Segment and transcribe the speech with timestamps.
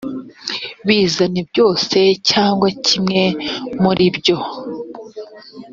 [0.87, 1.97] bizane byose
[2.29, 3.23] cyangwa kimwe
[3.83, 4.37] muri byo